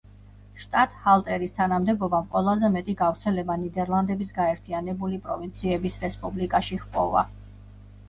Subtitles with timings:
[0.61, 7.29] შტატჰალტერის თანამდებობამ ყველაზე მეტი გავრცელება ნიდერლანდების გაერთიანებული პროვინციების რესპუბლიკაში ჰპოვა.